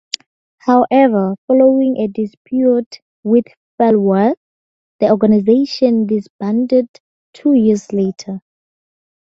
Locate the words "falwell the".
3.79-5.11